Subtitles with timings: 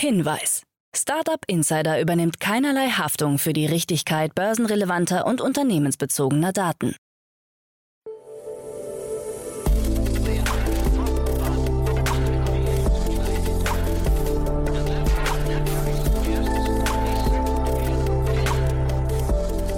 [0.00, 0.62] Hinweis.
[0.96, 6.96] Startup Insider übernimmt keinerlei Haftung für die Richtigkeit börsenrelevanter und unternehmensbezogener Daten.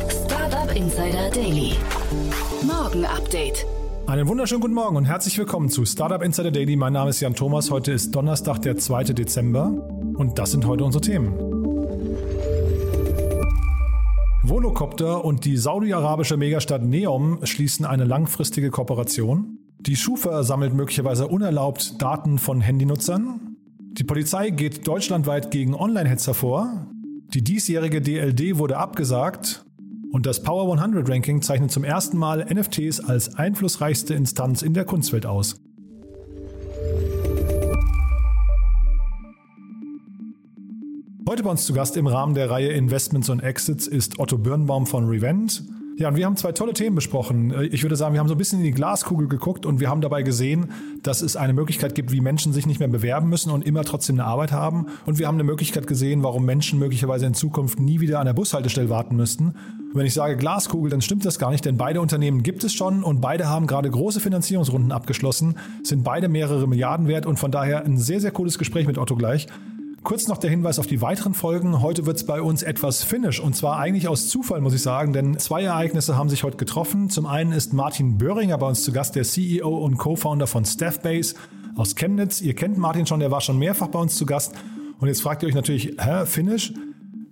[0.09, 1.75] Startup Insider Daily.
[2.63, 3.67] Morgen Update.
[4.07, 6.77] Einen wunderschönen guten Morgen und herzlich willkommen zu Startup Insider Daily.
[6.77, 7.73] Mein Name ist Jan Thomas.
[7.73, 9.05] Heute ist Donnerstag, der 2.
[9.05, 9.73] Dezember
[10.23, 11.35] und das sind heute unsere Themen.
[14.45, 19.59] Volocopter und die saudi-arabische Megastadt Neom schließen eine langfristige Kooperation.
[19.81, 23.57] Die Schufa sammelt möglicherweise unerlaubt Daten von Handynutzern.
[23.79, 26.87] Die Polizei geht deutschlandweit gegen Online-Hetzer vor.
[27.35, 29.65] Die diesjährige DLD wurde abgesagt
[30.13, 34.85] und das Power 100 Ranking zeichnet zum ersten Mal NFTs als einflussreichste Instanz in der
[34.85, 35.57] Kunstwelt aus.
[41.33, 44.87] Heute bei uns zu Gast im Rahmen der Reihe Investments und Exits ist Otto Birnbaum
[44.87, 45.63] von Revent.
[45.97, 47.55] Ja, und wir haben zwei tolle Themen besprochen.
[47.73, 50.03] Ich würde sagen, wir haben so ein bisschen in die Glaskugel geguckt und wir haben
[50.03, 53.65] dabei gesehen, dass es eine Möglichkeit gibt, wie Menschen sich nicht mehr bewerben müssen und
[53.65, 54.89] immer trotzdem eine Arbeit haben.
[55.07, 58.35] Und wir haben eine Möglichkeit gesehen, warum Menschen möglicherweise in Zukunft nie wieder an der
[58.35, 59.47] Bushaltestelle warten müssten.
[59.47, 62.75] Und wenn ich sage Glaskugel, dann stimmt das gar nicht, denn beide Unternehmen gibt es
[62.75, 67.51] schon und beide haben gerade große Finanzierungsrunden abgeschlossen, sind beide mehrere Milliarden wert und von
[67.51, 69.47] daher ein sehr, sehr cooles Gespräch mit Otto gleich.
[70.05, 71.81] Kurz noch der Hinweis auf die weiteren Folgen.
[71.81, 75.13] Heute wird es bei uns etwas finnisch und zwar eigentlich aus Zufall, muss ich sagen,
[75.13, 77.09] denn zwei Ereignisse haben sich heute getroffen.
[77.09, 81.37] Zum einen ist Martin Böhringer bei uns zu Gast, der CEO und Co-Founder von Staffbase
[81.77, 82.41] aus Chemnitz.
[82.41, 84.55] Ihr kennt Martin schon, der war schon mehrfach bei uns zu Gast.
[84.99, 86.73] Und jetzt fragt ihr euch natürlich, hä, finnisch?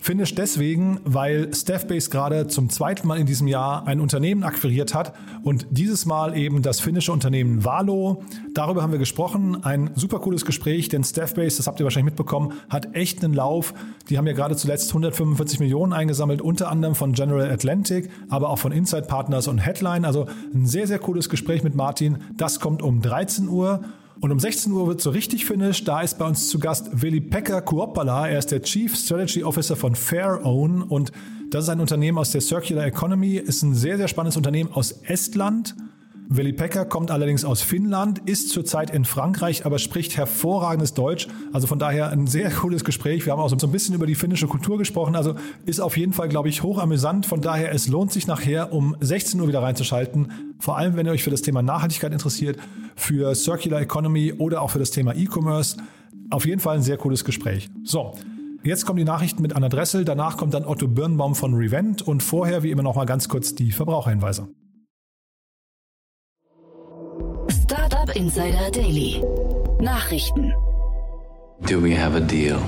[0.02, 5.12] Finish deswegen, weil Staffbase gerade zum zweiten Mal in diesem Jahr ein Unternehmen akquiriert hat
[5.42, 8.22] und dieses Mal eben das finnische Unternehmen Valo.
[8.54, 9.62] Darüber haben wir gesprochen.
[9.62, 13.74] Ein super cooles Gespräch, denn Staffbase, das habt ihr wahrscheinlich mitbekommen, hat echt einen Lauf.
[14.08, 18.58] Die haben ja gerade zuletzt 145 Millionen eingesammelt, unter anderem von General Atlantic, aber auch
[18.58, 20.06] von Inside Partners und Headline.
[20.06, 22.18] Also ein sehr, sehr cooles Gespräch mit Martin.
[22.38, 23.82] Das kommt um 13 Uhr.
[24.20, 25.88] Und um 16 Uhr wird so richtig finished.
[25.88, 28.28] Da ist bei uns zu Gast Willi Pekka Kuoppala.
[28.28, 31.10] Er ist der Chief Strategy Officer von Fairown und
[31.50, 33.36] das ist ein Unternehmen aus der Circular Economy.
[33.36, 35.74] Ist ein sehr, sehr spannendes Unternehmen aus Estland
[36.32, 41.26] Willi Pecker kommt allerdings aus Finnland, ist zurzeit in Frankreich, aber spricht hervorragendes Deutsch.
[41.52, 43.26] Also von daher ein sehr cooles Gespräch.
[43.26, 45.16] Wir haben auch so ein bisschen über die finnische Kultur gesprochen.
[45.16, 45.34] Also
[45.66, 47.26] ist auf jeden Fall, glaube ich, hochamüsant.
[47.26, 50.54] Von daher, es lohnt sich nachher um 16 Uhr wieder reinzuschalten.
[50.60, 52.60] Vor allem, wenn ihr euch für das Thema Nachhaltigkeit interessiert,
[52.94, 55.78] für Circular Economy oder auch für das Thema E-Commerce.
[56.30, 57.70] Auf jeden Fall ein sehr cooles Gespräch.
[57.82, 58.12] So.
[58.62, 62.22] Jetzt kommen die Nachrichten mit Anna Dressel, danach kommt dann Otto Birnbaum von Revent und
[62.22, 64.48] vorher wie immer noch mal ganz kurz die Verbraucherhinweise.
[67.90, 69.20] Startup Insider Daily.
[69.80, 70.54] Nachrichten.
[71.68, 72.60] Do we have a deal?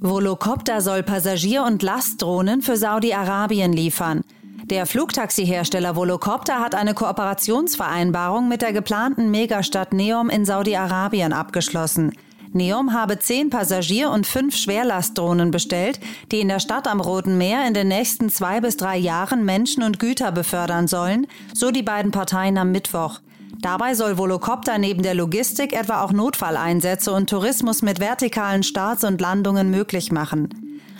[0.00, 4.24] Volocopter soll Passagier- und Lastdrohnen für Saudi-Arabien liefern.
[4.64, 12.14] Der Flugtaxi-Hersteller Volocopter hat eine Kooperationsvereinbarung mit der geplanten Megastadt Neom in Saudi-Arabien abgeschlossen.
[12.52, 16.00] Neom habe zehn Passagier- und fünf Schwerlastdrohnen bestellt,
[16.32, 19.84] die in der Stadt am Roten Meer in den nächsten zwei bis drei Jahren Menschen
[19.84, 23.20] und Güter befördern sollen, so die beiden Parteien am Mittwoch.
[23.64, 29.22] Dabei soll Volocopter neben der Logistik etwa auch Notfalleinsätze und Tourismus mit vertikalen Starts und
[29.22, 30.50] Landungen möglich machen.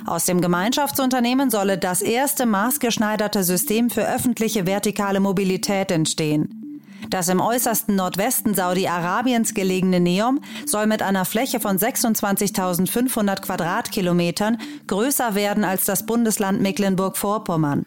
[0.07, 6.81] Aus dem Gemeinschaftsunternehmen solle das erste maßgeschneiderte System für öffentliche vertikale Mobilität entstehen.
[7.11, 15.35] Das im äußersten Nordwesten Saudi-Arabiens gelegene Neom soll mit einer Fläche von 26.500 Quadratkilometern größer
[15.35, 17.85] werden als das Bundesland Mecklenburg-Vorpommern.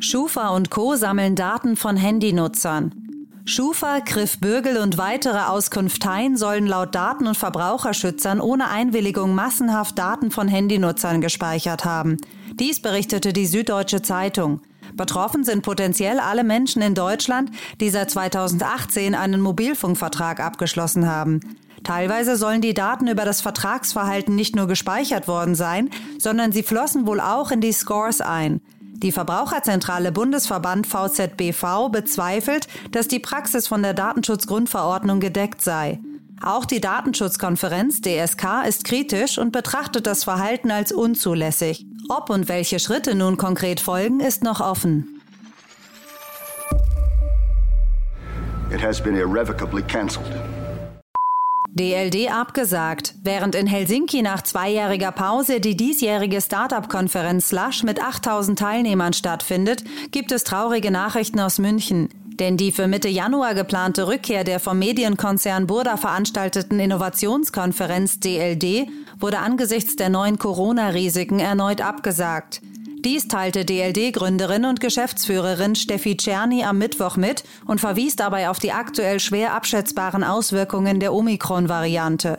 [0.00, 0.94] Schufa und Co.
[0.94, 2.94] sammeln Daten von Handynutzern.
[3.44, 10.30] Schufa, Griff Bürgel und weitere Auskunfteien sollen laut Daten- und Verbraucherschützern ohne Einwilligung massenhaft Daten
[10.30, 12.16] von Handynutzern gespeichert haben.
[12.54, 14.60] Dies berichtete die Süddeutsche Zeitung.
[14.94, 21.40] Betroffen sind potenziell alle Menschen in Deutschland, die seit 2018 einen Mobilfunkvertrag abgeschlossen haben.
[21.82, 27.06] Teilweise sollen die Daten über das Vertragsverhalten nicht nur gespeichert worden sein, sondern sie flossen
[27.06, 28.60] wohl auch in die Scores ein.
[29.00, 36.00] Die Verbraucherzentrale Bundesverband VZBV bezweifelt, dass die Praxis von der Datenschutzgrundverordnung gedeckt sei.
[36.42, 41.86] Auch die Datenschutzkonferenz DSK ist kritisch und betrachtet das Verhalten als unzulässig.
[42.08, 45.20] Ob und welche Schritte nun konkret folgen, ist noch offen.
[48.72, 50.26] It has been irrevocably cancelled.
[51.74, 59.12] DLD abgesagt, während in Helsinki nach zweijähriger Pause die diesjährige Startup-Konferenz Slush mit 8000 Teilnehmern
[59.12, 62.08] stattfindet, gibt es traurige Nachrichten aus München.
[62.40, 68.88] Denn die für Mitte Januar geplante Rückkehr der vom Medienkonzern Burda veranstalteten Innovationskonferenz DLD
[69.18, 72.60] wurde angesichts der neuen Corona-Risiken erneut abgesagt.
[73.04, 78.72] Dies teilte DLD-Gründerin und Geschäftsführerin Steffi Czerny am Mittwoch mit und verwies dabei auf die
[78.72, 82.38] aktuell schwer abschätzbaren Auswirkungen der Omikron-Variante.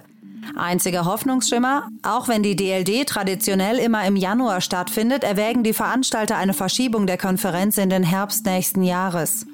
[0.58, 6.54] Einziger Hoffnungsschimmer, auch wenn die DLD traditionell immer im Januar stattfindet, erwägen die Veranstalter eine
[6.54, 9.46] Verschiebung der Konferenz in den Herbst nächsten Jahres.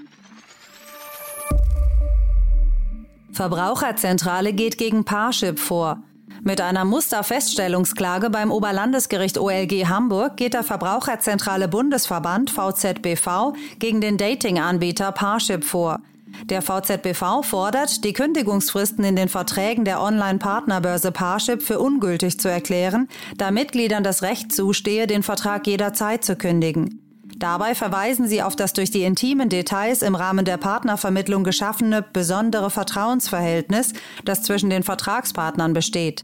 [3.31, 6.01] Verbraucherzentrale geht gegen Parship vor.
[6.47, 15.11] Mit einer Musterfeststellungsklage beim Oberlandesgericht OLG Hamburg geht der Verbraucherzentrale Bundesverband VZBV gegen den Dating-Anbieter
[15.11, 16.01] Parship vor.
[16.43, 23.07] Der VZBV fordert, die Kündigungsfristen in den Verträgen der Online-Partnerbörse Parship für ungültig zu erklären,
[23.37, 27.01] da Mitgliedern das Recht zustehe, den Vertrag jederzeit zu kündigen.
[27.37, 32.69] Dabei verweisen sie auf das durch die intimen Details im Rahmen der Partnervermittlung geschaffene besondere
[32.69, 33.93] Vertrauensverhältnis,
[34.25, 36.23] das zwischen den Vertragspartnern besteht.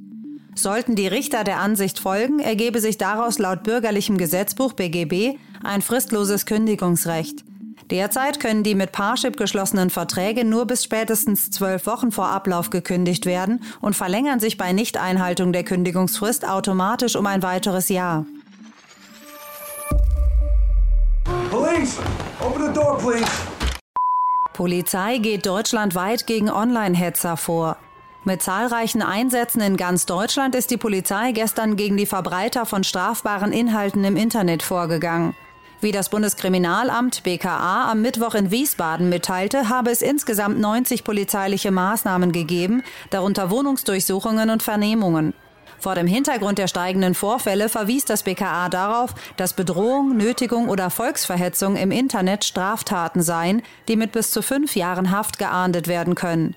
[0.56, 6.46] Sollten die Richter der Ansicht folgen, ergebe sich daraus laut bürgerlichem Gesetzbuch BGB ein fristloses
[6.46, 7.44] Kündigungsrecht.
[7.90, 13.26] Derzeit können die mit Parship geschlossenen Verträge nur bis spätestens zwölf Wochen vor Ablauf gekündigt
[13.26, 18.26] werden und verlängern sich bei Nichteinhaltung der Kündigungsfrist automatisch um ein weiteres Jahr.
[21.50, 21.98] Police,
[22.40, 23.26] open the door, please.
[24.54, 27.78] Polizei geht deutschlandweit gegen Online-Hetzer vor.
[28.24, 33.52] Mit zahlreichen Einsätzen in ganz Deutschland ist die Polizei gestern gegen die Verbreiter von strafbaren
[33.52, 35.36] Inhalten im Internet vorgegangen.
[35.80, 42.32] Wie das Bundeskriminalamt BKA am Mittwoch in Wiesbaden mitteilte, habe es insgesamt 90 polizeiliche Maßnahmen
[42.32, 45.34] gegeben, darunter Wohnungsdurchsuchungen und Vernehmungen.
[45.80, 51.76] Vor dem Hintergrund der steigenden Vorfälle verwies das BKA darauf, dass Bedrohung, Nötigung oder Volksverhetzung
[51.76, 56.56] im Internet Straftaten seien, die mit bis zu fünf Jahren Haft geahndet werden können.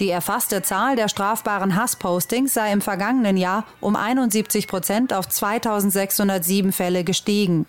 [0.00, 6.72] Die erfasste Zahl der strafbaren Hasspostings sei im vergangenen Jahr um 71 Prozent auf 2607
[6.72, 7.66] Fälle gestiegen.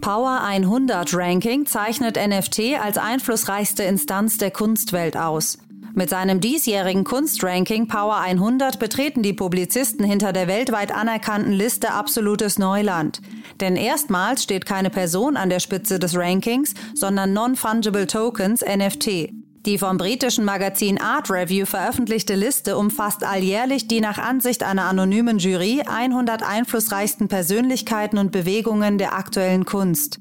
[0.00, 5.58] Power 100 Ranking zeichnet NFT als einflussreichste Instanz der Kunstwelt aus.
[5.94, 12.58] Mit seinem diesjährigen Kunstranking Power 100 betreten die Publizisten hinter der weltweit anerkannten Liste absolutes
[12.58, 13.20] Neuland.
[13.60, 19.32] Denn erstmals steht keine Person an der Spitze des Rankings, sondern Non-Fungible Tokens NFT.
[19.66, 25.38] Die vom britischen Magazin Art Review veröffentlichte Liste umfasst alljährlich die nach Ansicht einer anonymen
[25.38, 30.18] Jury 100 einflussreichsten Persönlichkeiten und Bewegungen der aktuellen Kunst.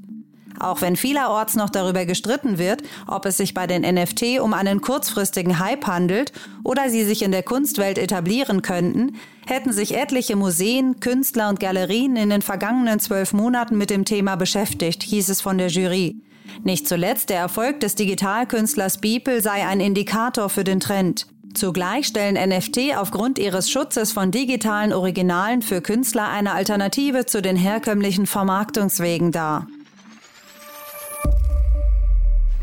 [0.62, 4.82] Auch wenn vielerorts noch darüber gestritten wird, ob es sich bei den NFT um einen
[4.82, 6.32] kurzfristigen Hype handelt
[6.64, 9.18] oder sie sich in der Kunstwelt etablieren könnten,
[9.48, 14.36] hätten sich etliche Museen, Künstler und Galerien in den vergangenen zwölf Monaten mit dem Thema
[14.36, 16.22] beschäftigt, hieß es von der Jury.
[16.64, 21.26] Nicht zuletzt der Erfolg des Digitalkünstlers Beeple sei ein Indikator für den Trend.
[21.56, 27.56] Zugleich stellen NFT aufgrund ihres Schutzes von digitalen Originalen für Künstler eine Alternative zu den
[27.56, 29.66] herkömmlichen Vermarktungswegen dar.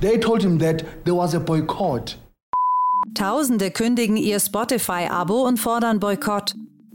[0.00, 2.16] They told him that there was a boycott.
[3.14, 6.54] Tausende kündigen ihr Spotify-Abo und fordern Boykott.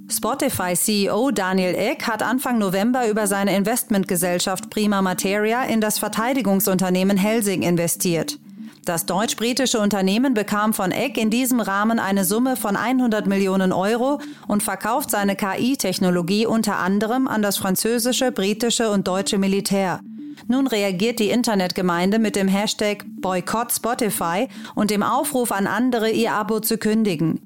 [0.10, 7.62] Spotify-CEO Daniel Eck hat Anfang November über seine Investmentgesellschaft Prima Materia in das Verteidigungsunternehmen Helsing
[7.62, 8.38] investiert.
[8.86, 14.20] Das deutsch-britische Unternehmen bekam von Eck in diesem Rahmen eine Summe von 100 Millionen Euro
[14.48, 20.02] und verkauft seine KI-Technologie unter anderem an das französische, britische und deutsche Militär.
[20.48, 26.34] Nun reagiert die Internetgemeinde mit dem Hashtag Boycott Spotify und dem Aufruf an andere, ihr
[26.34, 27.40] Abo zu kündigen.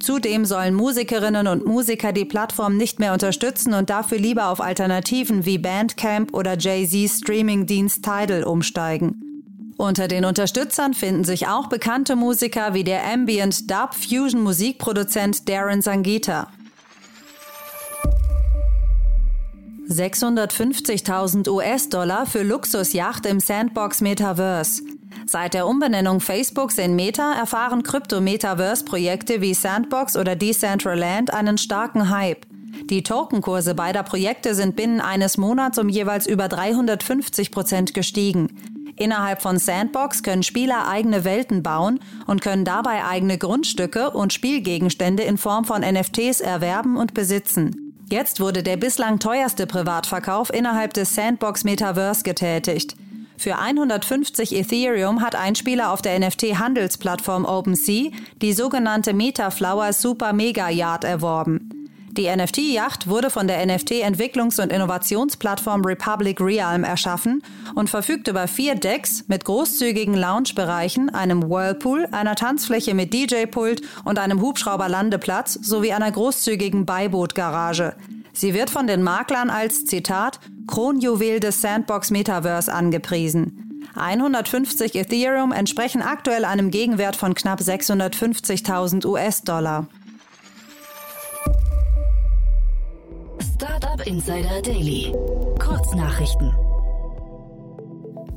[0.00, 5.44] Zudem sollen Musikerinnen und Musiker die Plattform nicht mehr unterstützen und dafür lieber auf Alternativen
[5.44, 9.22] wie Bandcamp oder Jay-Z's Streamingdienst Tidal umsteigen.
[9.76, 15.82] Unter den Unterstützern finden sich auch bekannte Musiker wie der Ambient Dub Fusion Musikproduzent Darren
[15.82, 16.48] Sangita.
[19.88, 24.82] 650.000 US-Dollar für Luxusjacht im Sandbox Metaverse.
[25.26, 32.46] Seit der Umbenennung Facebooks in Meta erfahren Krypto-Metaverse-Projekte wie Sandbox oder Decentraland einen starken Hype.
[32.90, 38.48] Die Tokenkurse beider Projekte sind binnen eines Monats um jeweils über 350 Prozent gestiegen.
[38.96, 45.22] Innerhalb von Sandbox können Spieler eigene Welten bauen und können dabei eigene Grundstücke und Spielgegenstände
[45.22, 47.87] in Form von NFTs erwerben und besitzen.
[48.10, 52.96] Jetzt wurde der bislang teuerste Privatverkauf innerhalb des Sandbox Metaverse getätigt.
[53.36, 58.10] Für 150 Ethereum hat ein Spieler auf der NFT-Handelsplattform OpenSea
[58.40, 61.77] die sogenannte Metaflower Super Mega Yard erworben.
[62.18, 67.44] Die NFT-Yacht wurde von der NFT-Entwicklungs- und Innovationsplattform Republic Realm erschaffen
[67.76, 74.18] und verfügt über vier Decks mit großzügigen Loungebereichen, einem Whirlpool, einer Tanzfläche mit DJ-Pult und
[74.18, 77.94] einem Hubschrauberlandeplatz sowie einer großzügigen Beibootgarage.
[78.32, 83.84] Sie wird von den Maklern als Zitat Kronjuwel des Sandbox Metaverse angepriesen.
[83.94, 89.86] 150 Ethereum entsprechen aktuell einem Gegenwert von knapp 650.000 US-Dollar.
[93.88, 95.12] Startup Insider Daily.
[95.58, 96.52] Kurznachrichten.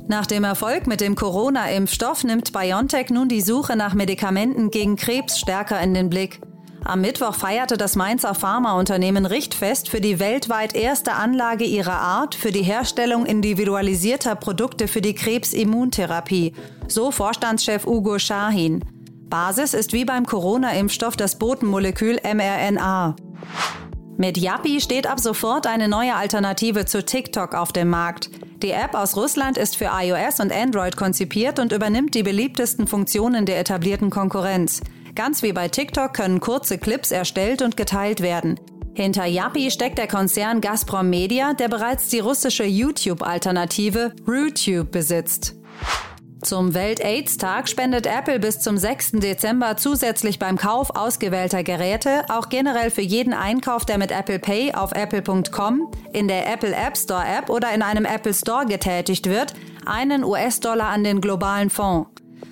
[0.08, 5.38] Nach dem Erfolg mit dem Corona-Impfstoff nimmt BioNTech nun die Suche nach Medikamenten gegen Krebs
[5.38, 6.40] stärker in den Blick.
[6.84, 12.50] Am Mittwoch feierte das Mainzer Pharmaunternehmen Richtfest für die weltweit erste Anlage ihrer Art für
[12.50, 16.54] die Herstellung individualisierter Produkte für die Krebsimmuntherapie,
[16.88, 18.82] so Vorstandschef Ugo Schahin.
[19.28, 23.16] Basis ist wie beim Corona-Impfstoff das Botenmolekül mRNA.
[24.22, 28.30] Mit Yappi steht ab sofort eine neue Alternative zu TikTok auf dem Markt.
[28.62, 33.46] Die App aus Russland ist für iOS und Android konzipiert und übernimmt die beliebtesten Funktionen
[33.46, 34.80] der etablierten Konkurrenz.
[35.16, 38.60] Ganz wie bei TikTok können kurze Clips erstellt und geteilt werden.
[38.94, 45.56] Hinter Yappi steckt der Konzern Gazprom Media, der bereits die russische YouTube-Alternative RuTube besitzt.
[46.42, 49.12] Zum Welt-AIDS-Tag spendet Apple bis zum 6.
[49.12, 54.74] Dezember zusätzlich beim Kauf ausgewählter Geräte, auch generell für jeden Einkauf, der mit Apple Pay
[54.74, 59.54] auf apple.com, in der Apple App Store App oder in einem Apple Store getätigt wird,
[59.86, 62.10] einen US-Dollar an den globalen Fonds.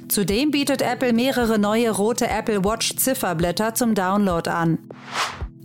[0.09, 4.79] Zudem bietet Apple mehrere neue rote Apple Watch Zifferblätter zum Download an.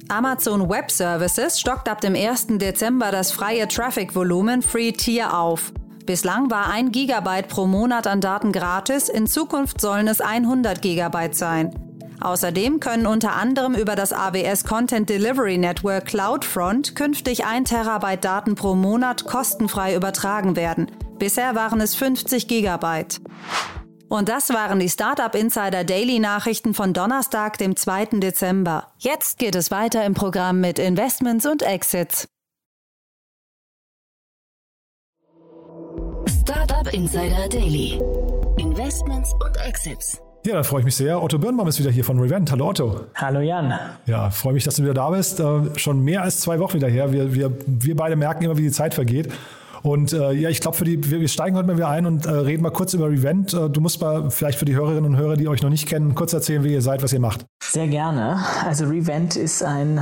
[0.09, 2.47] Amazon Web Services stockt ab dem 1.
[2.57, 5.71] Dezember das freie Traffic-Volumen Free Tier auf.
[6.05, 11.35] Bislang war 1 Gigabyte pro Monat an Daten gratis, in Zukunft sollen es 100 Gigabyte
[11.35, 11.73] sein.
[12.21, 18.55] Außerdem können unter anderem über das AWS Content Delivery Network CloudFront künftig 1 Terabyte Daten
[18.55, 20.91] pro Monat kostenfrei übertragen werden.
[21.17, 23.19] Bisher waren es 50 Gigabyte.
[24.07, 28.19] Und das waren die Startup Insider Daily Nachrichten von Donnerstag, dem 2.
[28.19, 28.91] Dezember.
[28.99, 32.27] Jetzt geht es weiter im Programm mit Investments und Exits.
[36.47, 37.99] Startup Insider Daily.
[38.57, 40.21] Investments und Exits.
[40.45, 41.19] Ja, da freue ich mich sehr.
[41.23, 42.51] Otto Birnbaum ist wieder hier von Revent.
[42.51, 43.01] Hallo Otto.
[43.15, 43.73] Hallo Jan.
[44.05, 45.39] Ja, freue mich, dass du wieder da bist.
[45.39, 47.11] Äh, schon mehr als zwei Wochen wieder her.
[47.11, 49.33] Wir, wir, wir beide merken immer, wie die Zeit vergeht.
[49.85, 52.63] Und äh, ja, ich glaube, wir, wir steigen heute mal wieder ein und äh, reden
[52.63, 53.53] mal kurz über Revent.
[53.53, 56.15] Äh, du musst mal vielleicht für die Hörerinnen und Hörer, die euch noch nicht kennen,
[56.15, 57.45] kurz erzählen, wie ihr seid, was ihr macht.
[57.63, 58.39] Sehr gerne.
[58.65, 60.01] Also Revent ist ein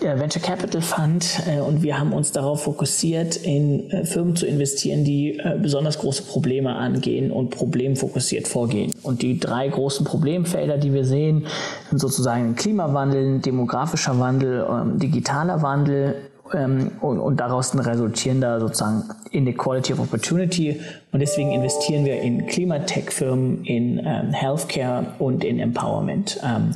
[0.00, 4.46] ja, Venture Capital Fund äh, und wir haben uns darauf fokussiert, in äh, Firmen zu
[4.46, 8.92] investieren, die äh, besonders große Probleme angehen und problemfokussiert vorgehen.
[9.02, 11.46] Und die drei großen Problemfelder, die wir sehen,
[11.90, 16.14] sind sozusagen Klimawandel, demografischer Wandel, ähm, digitaler Wandel
[16.54, 20.80] ähm, und, und daraus ein resultierender sozusagen Inequality of Opportunity.
[21.12, 26.40] Und deswegen investieren wir in Klimatech-Firmen, in ähm, Healthcare und in Empowerment.
[26.44, 26.72] Ähm,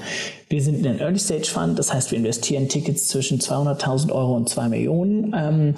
[0.49, 4.49] wir sind ein Early Stage Fund, das heißt, wir investieren Tickets zwischen 200.000 Euro und
[4.49, 5.76] 2 Millionen.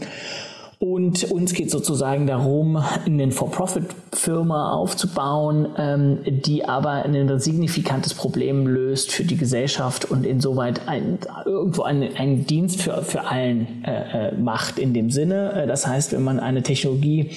[0.78, 9.12] Und uns geht sozusagen darum, eine For-Profit-Firma aufzubauen, ähm, die aber ein signifikantes Problem löst
[9.12, 14.34] für die Gesellschaft und insoweit ein, irgendwo einen, einen Dienst für, für allen äh, äh
[14.36, 15.52] macht in dem Sinne.
[15.52, 17.30] Äh, das heißt, wenn man eine Technologie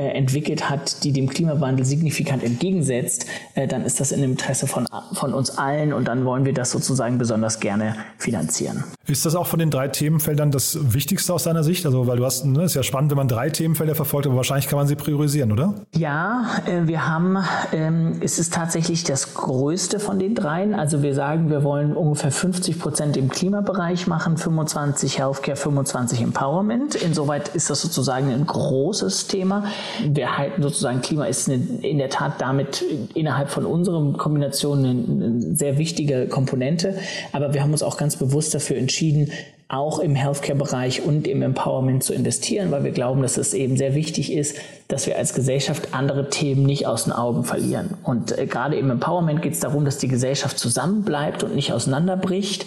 [0.00, 5.32] entwickelt hat, die dem Klimawandel signifikant entgegensetzt, äh, dann ist das im Interesse von, von
[5.34, 8.84] uns allen und dann wollen wir das sozusagen besonders gerne finanzieren.
[9.06, 11.86] Ist das auch von den drei Themenfeldern das Wichtigste aus deiner Sicht?
[11.86, 14.66] Also, weil du hast, ne, ist ja spannend, wenn man drei Themenfelder verfolgt, aber wahrscheinlich
[14.66, 15.74] kann man sie priorisieren, oder?
[15.94, 17.38] Ja, äh, wir haben,
[17.72, 20.74] ähm, es ist tatsächlich das größte von den dreien.
[20.74, 26.96] Also wir sagen, wir wollen ungefähr 50 Prozent im Klimabereich machen, 25 Healthcare, 25 Empowerment.
[26.96, 29.64] Insoweit ist das sozusagen ein großes Thema.
[30.04, 35.56] Wir halten sozusagen, Klima ist eine, in der Tat damit innerhalb von unseren Kombinationen eine,
[35.56, 36.98] sehr wichtige Komponente.
[37.32, 39.30] Aber wir haben uns auch ganz bewusst dafür entschieden, entschieden,
[39.68, 43.96] auch im Healthcare-Bereich und im Empowerment zu investieren, weil wir glauben, dass es eben sehr
[43.96, 47.94] wichtig ist, dass wir als Gesellschaft andere Themen nicht aus den Augen verlieren.
[48.04, 52.66] Und äh, gerade im Empowerment geht es darum, dass die Gesellschaft zusammenbleibt und nicht auseinanderbricht.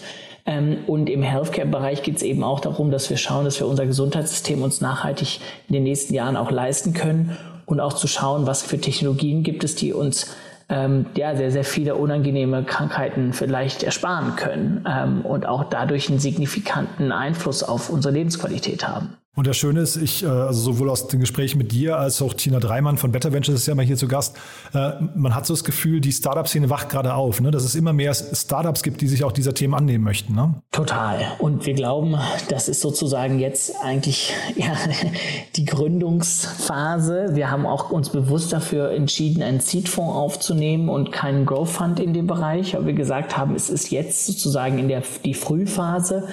[0.49, 3.85] Ähm, und im Healthcare-Bereich geht es eben auch darum, dass wir schauen, dass wir unser
[3.85, 7.37] Gesundheitssystem uns nachhaltig in den nächsten Jahren auch leisten können
[7.67, 10.35] und auch zu schauen, was für Technologien gibt es, die uns
[10.67, 16.19] ähm, ja, sehr, sehr viele unangenehme Krankheiten vielleicht ersparen können ähm, und auch dadurch einen
[16.19, 19.17] signifikanten Einfluss auf unsere Lebensqualität haben.
[19.35, 22.33] Und das Schöne ist, ich, äh, also sowohl aus den Gesprächen mit dir als auch
[22.33, 24.35] Tina Dreimann von Better Ventures ist ja mal hier zu Gast,
[24.73, 27.51] äh, man hat so das Gefühl, die Startup-Szene wacht gerade auf, ne?
[27.51, 30.33] dass es immer mehr Startups gibt, die sich auch dieser Themen annehmen möchten.
[30.33, 30.55] Ne?
[30.71, 31.21] Total.
[31.37, 32.17] Und wir glauben,
[32.49, 34.73] das ist sozusagen jetzt eigentlich ja,
[35.55, 37.29] die Gründungsphase.
[37.33, 42.13] Wir haben auch uns bewusst dafür entschieden, einen Seed-Fonds aufzunehmen und keinen Growth Fund in
[42.13, 46.27] dem Bereich, weil wir gesagt haben, es ist jetzt sozusagen in der die Frühphase.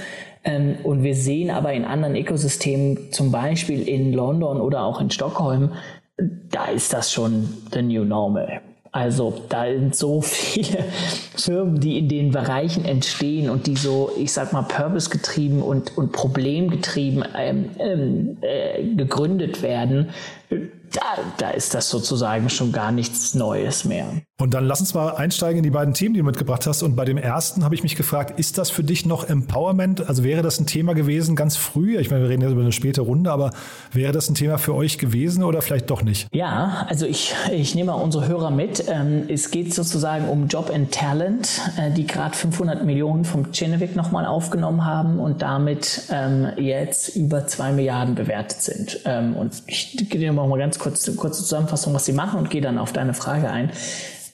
[0.46, 5.10] Ähm, und wir sehen aber in anderen Ökosystemen, zum Beispiel in London oder auch in
[5.10, 5.72] Stockholm,
[6.16, 8.60] da ist das schon the new normal.
[8.92, 10.84] Also da sind so viele
[11.36, 16.12] Firmen, die in den Bereichen entstehen und die so, ich sag mal, purpose-getrieben und, und
[16.12, 20.10] problemgetrieben ähm, ähm, äh, gegründet werden
[20.92, 24.06] da, da ist das sozusagen schon gar nichts Neues mehr.
[24.38, 26.82] Und dann lass uns mal einsteigen in die beiden Themen, die du mitgebracht hast.
[26.82, 30.08] Und bei dem ersten habe ich mich gefragt, ist das für dich noch Empowerment?
[30.08, 31.98] Also wäre das ein Thema gewesen ganz früh?
[31.98, 33.52] Ich meine, wir reden jetzt über eine späte Runde, aber
[33.92, 36.28] wäre das ein Thema für euch gewesen oder vielleicht doch nicht?
[36.32, 38.84] Ja, also ich, ich nehme mal unsere Hörer mit.
[38.88, 43.96] Ähm, es geht sozusagen um Job and Talent, äh, die gerade 500 Millionen vom Chinevik
[43.96, 49.00] nochmal aufgenommen haben und damit ähm, jetzt über zwei Milliarden bewertet sind.
[49.06, 52.60] Ähm, und ich gehe mal ganz kurz kurz, kurze Zusammenfassung, was sie machen und gehe
[52.60, 53.70] dann auf deine Frage ein.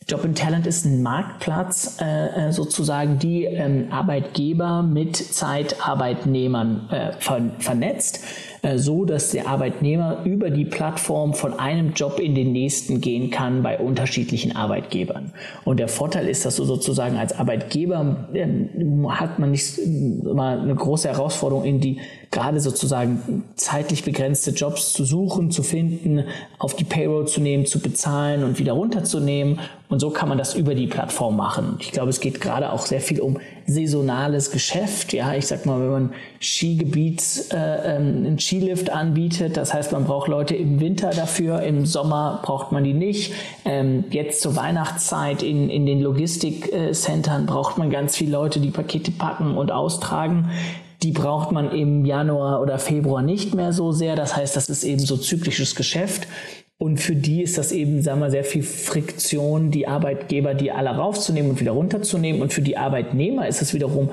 [0.09, 7.13] Job and Talent ist ein Marktplatz, äh, äh, sozusagen, die ähm, Arbeitgeber mit Zeitarbeitnehmern äh,
[7.19, 8.25] ver vernetzt,
[8.77, 13.63] so dass der Arbeitnehmer über die Plattform von einem Job in den nächsten gehen kann
[13.63, 15.33] bei unterschiedlichen Arbeitgebern.
[15.65, 19.81] Und der Vorteil ist, dass du sozusagen als Arbeitgeber ähm, hat man nicht
[20.23, 21.99] mal eine große Herausforderung in die
[22.33, 26.25] gerade sozusagen zeitlich begrenzte Jobs zu suchen, zu finden,
[26.59, 29.61] auf die Payroll zu nehmen, zu bezahlen und wieder runterzunehmen.
[29.91, 31.77] Und so kann man das über die Plattform machen.
[31.81, 35.13] Ich glaube, es geht gerade auch sehr viel um saisonales Geschäft.
[35.13, 40.05] Ja, ich sag mal, wenn man Skigebiet äh, ähm, einen Skilift anbietet, das heißt, man
[40.05, 43.33] braucht Leute im Winter dafür, im Sommer braucht man die nicht.
[43.65, 49.11] Ähm, jetzt zur Weihnachtszeit in, in den Logistikcentern braucht man ganz viele Leute, die Pakete
[49.11, 50.51] packen und austragen
[51.03, 54.15] die braucht man im Januar oder Februar nicht mehr so sehr.
[54.15, 56.29] Das heißt, das ist eben so zyklisches Geschäft.
[56.79, 60.91] Und für die ist das eben, sagen wir, sehr viel Friktion, die Arbeitgeber, die alle
[60.91, 62.41] raufzunehmen und wieder runterzunehmen.
[62.41, 64.11] Und für die Arbeitnehmer ist es wiederum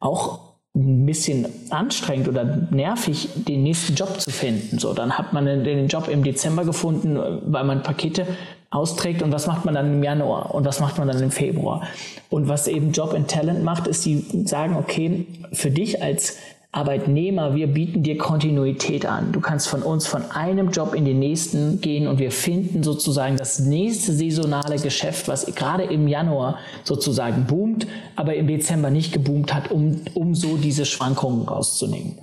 [0.00, 4.78] auch ein bisschen anstrengend oder nervig, den nächsten Job zu finden.
[4.78, 8.26] So, dann hat man den Job im Dezember gefunden, weil man Pakete
[8.70, 11.82] austrägt und was macht man dann im Januar und was macht man dann im Februar.
[12.30, 16.38] Und was eben Job and Talent macht, ist, die sagen, okay, für dich als
[16.74, 19.30] Arbeitnehmer, wir bieten dir Kontinuität an.
[19.32, 23.36] Du kannst von uns von einem Job in den nächsten gehen und wir finden sozusagen
[23.36, 29.52] das nächste saisonale Geschäft, was gerade im Januar sozusagen boomt, aber im Dezember nicht geboomt
[29.52, 32.18] hat, um, um so diese Schwankungen rauszunehmen.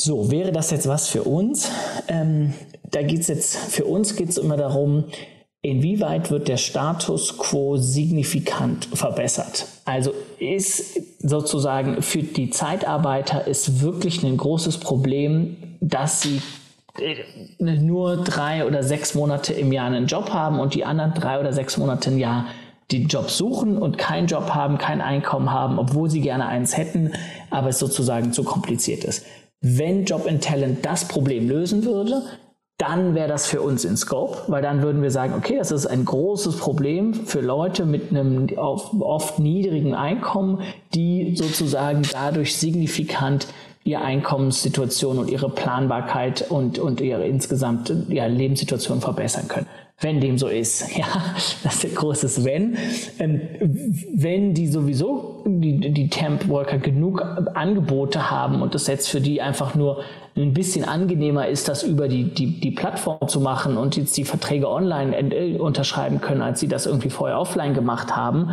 [0.00, 1.70] So, wäre das jetzt was für uns?
[2.08, 2.54] Ähm,
[2.90, 5.04] da geht es jetzt, für uns geht es immer darum,
[5.64, 9.66] Inwieweit wird der Status quo signifikant verbessert?
[9.84, 16.42] Also ist sozusagen für die Zeitarbeiter ist wirklich ein großes Problem, dass sie
[16.98, 17.14] äh,
[17.60, 21.52] nur drei oder sechs Monate im Jahr einen Job haben und die anderen drei oder
[21.52, 22.46] sechs Monate im Jahr
[22.90, 27.12] den Job suchen und keinen Job haben, kein Einkommen haben, obwohl sie gerne eins hätten,
[27.50, 29.24] aber es sozusagen zu kompliziert ist.
[29.60, 32.22] Wenn Job and Talent das Problem lösen würde,
[32.78, 35.86] dann wäre das für uns in Scope, weil dann würden wir sagen, okay, das ist
[35.86, 40.60] ein großes Problem für Leute mit einem oft niedrigen Einkommen,
[40.94, 43.46] die sozusagen dadurch signifikant
[43.84, 49.66] ihre Einkommenssituation und ihre Planbarkeit und, und ihre insgesamte ja, Lebenssituation verbessern können
[50.02, 50.84] wenn dem so ist.
[50.96, 51.06] Ja,
[51.62, 52.76] das ist ein großes Wenn.
[53.18, 53.40] Ähm,
[54.14, 59.74] wenn die sowieso, die, die Temp-Worker genug Angebote haben und das jetzt für die einfach
[59.74, 60.02] nur
[60.36, 64.24] ein bisschen angenehmer ist, das über die, die, die Plattform zu machen und jetzt die
[64.24, 68.50] Verträge online äh, unterschreiben können, als sie das irgendwie vorher offline gemacht haben,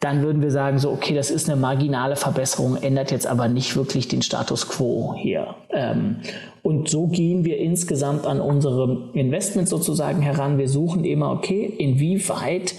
[0.00, 3.76] dann würden wir sagen, so, okay, das ist eine marginale Verbesserung, ändert jetzt aber nicht
[3.76, 5.54] wirklich den Status quo hier.
[5.70, 6.16] Ähm,
[6.62, 10.58] und so gehen wir insgesamt an unsere Investments sozusagen heran.
[10.58, 12.74] Wir suchen immer, okay, inwieweit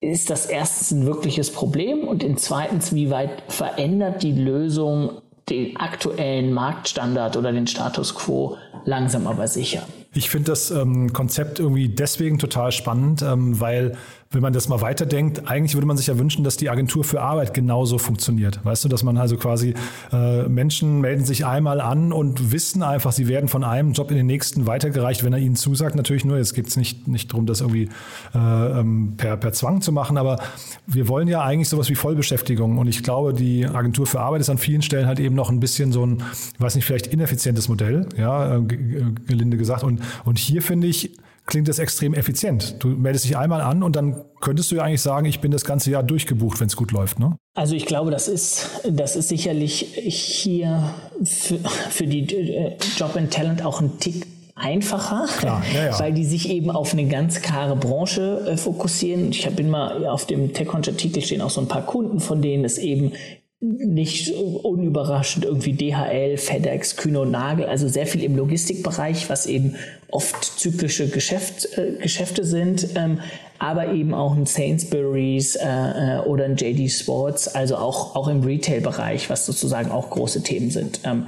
[0.00, 5.76] ist das erstens ein wirkliches Problem und in zweitens, wie weit verändert die Lösung den
[5.76, 9.82] aktuellen Marktstandard oder den Status quo langsam aber sicher.
[10.12, 13.96] Ich finde das ähm, Konzept irgendwie deswegen total spannend, ähm, weil
[14.32, 17.20] wenn man das mal weiterdenkt, eigentlich würde man sich ja wünschen, dass die Agentur für
[17.20, 18.64] Arbeit genauso funktioniert.
[18.64, 19.74] Weißt du, dass man also quasi
[20.12, 24.16] äh, Menschen melden sich einmal an und wissen einfach, sie werden von einem Job in
[24.16, 25.96] den nächsten weitergereicht, wenn er ihnen zusagt.
[25.96, 27.88] Natürlich nur, jetzt geht es nicht, nicht darum, das irgendwie
[28.32, 30.38] äh, ähm, per, per Zwang zu machen, aber
[30.86, 32.78] wir wollen ja eigentlich sowas wie Vollbeschäftigung.
[32.78, 35.58] Und ich glaube, die Agentur für Arbeit ist an vielen Stellen halt eben noch ein
[35.58, 36.22] bisschen so ein,
[36.58, 39.82] weiß nicht, vielleicht ineffizientes Modell, ja, äh, gelinde gesagt.
[39.82, 41.12] Und, und hier finde ich,
[41.46, 42.76] klingt das extrem effizient.
[42.78, 45.64] Du meldest dich einmal an und dann könntest du ja eigentlich sagen, ich bin das
[45.64, 47.36] ganze Jahr durchgebucht, wenn es gut läuft, ne?
[47.54, 51.58] Also ich glaube, das ist, das ist sicherlich hier für,
[51.90, 55.98] für die äh, Job and Talent auch ein Tick einfacher, Klar, ja, ja.
[55.98, 59.30] weil die sich eben auf eine ganz klare Branche äh, fokussieren.
[59.30, 62.78] Ich bin mal auf dem TechCrunch-Artikel stehen auch so ein paar Kunden, von denen es
[62.78, 63.12] eben
[63.60, 69.76] nicht unüberraschend irgendwie DHL, FedEx, Kühne und Nagel, also sehr viel im Logistikbereich, was eben
[70.10, 73.20] oft zyklische Geschäft, äh, Geschäfte sind, ähm,
[73.58, 78.42] aber eben auch ein Sainsbury's äh, äh oder ein JD Sports, also auch, auch im
[78.42, 81.00] Retail-Bereich, was sozusagen auch große Themen sind.
[81.04, 81.26] Ähm,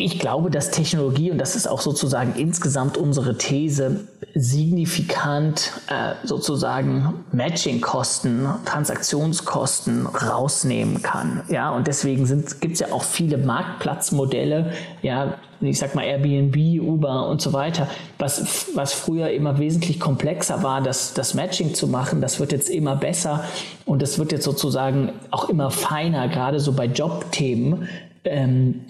[0.00, 7.24] ich glaube, dass Technologie, und das ist auch sozusagen insgesamt unsere These, signifikant äh, sozusagen
[7.32, 11.42] Matching-Kosten, Transaktionskosten rausnehmen kann.
[11.48, 12.26] Ja, und deswegen
[12.60, 17.86] gibt es ja auch viele Marktplatzmodelle, ja, ich sag mal Airbnb, Uber und so weiter,
[18.18, 22.70] was, was früher immer wesentlich komplexer war, das, das Matching zu machen, das wird jetzt
[22.70, 23.44] immer besser
[23.84, 27.88] und das wird jetzt sozusagen auch immer feiner, gerade so bei Jobthemen,
[28.24, 28.82] ähm,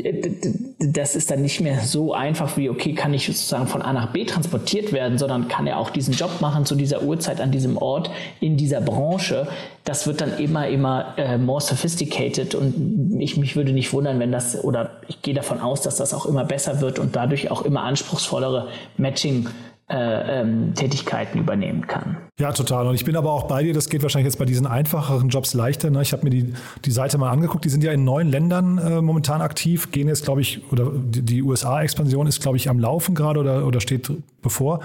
[0.79, 4.13] das ist dann nicht mehr so einfach wie, okay, kann ich sozusagen von A nach
[4.13, 7.77] B transportiert werden, sondern kann er auch diesen Job machen zu dieser Uhrzeit an diesem
[7.77, 9.47] Ort in dieser Branche.
[9.85, 14.33] Das wird dann immer, immer äh, more sophisticated und ich mich würde nicht wundern, wenn
[14.33, 17.63] das, oder ich gehe davon aus, dass das auch immer besser wird und dadurch auch
[17.63, 19.49] immer anspruchsvollere Matching-
[19.91, 22.17] äh, ähm, Tätigkeiten übernehmen kann.
[22.39, 22.87] Ja, total.
[22.87, 25.53] Und ich bin aber auch bei dir, das geht wahrscheinlich jetzt bei diesen einfacheren Jobs
[25.53, 25.91] leichter.
[25.91, 26.01] Ne?
[26.03, 29.03] Ich habe mir die, die Seite mal angeguckt, die sind ja in neun Ländern äh,
[29.03, 33.17] momentan aktiv, gehen jetzt, glaube ich, oder die, die USA-Expansion ist, glaube ich, am Laufen
[33.17, 34.11] gerade oder, oder steht
[34.43, 34.81] bevor.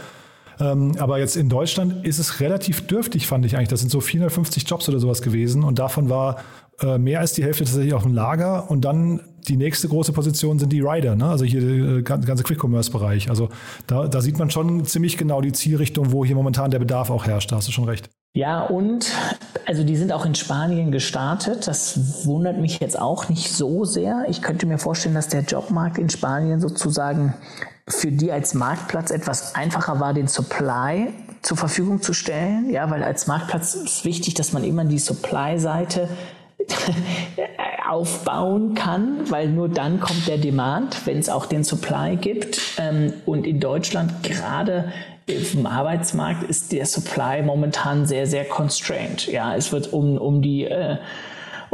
[0.60, 3.70] Ähm, aber jetzt in Deutschland ist es relativ dürftig, fand ich eigentlich.
[3.70, 6.38] Das sind so 450 Jobs oder sowas gewesen und davon war
[6.82, 10.60] äh, mehr als die Hälfte tatsächlich auf dem Lager und dann die nächste große Position
[10.60, 11.26] sind die Rider, ne?
[11.26, 13.30] also hier der äh, ganze Quick-Commerce-Bereich.
[13.30, 13.50] Also
[13.88, 17.26] da, da sieht man schon ziemlich genau die Zielrichtung, wo hier momentan der Bedarf auch
[17.26, 17.52] herrscht.
[17.52, 18.10] Da hast du schon recht.
[18.36, 19.14] Ja, und
[19.66, 21.68] also die sind auch in Spanien gestartet.
[21.68, 24.26] Das wundert mich jetzt auch nicht so sehr.
[24.28, 27.34] Ich könnte mir vorstellen, dass der Jobmarkt in Spanien sozusagen
[27.88, 32.70] für die als Marktplatz etwas einfacher war, den Supply zur Verfügung zu stellen.
[32.70, 36.10] Ja, weil als Marktplatz ist wichtig, dass man immer die Supply-Seite
[37.88, 42.60] aufbauen kann, weil nur dann kommt der Demand, wenn es auch den Supply gibt.
[42.78, 44.92] Ähm, und in Deutschland gerade
[45.28, 49.28] im Arbeitsmarkt ist der Supply momentan sehr, sehr constrained.
[49.28, 50.98] Ja, es wird um, um die äh,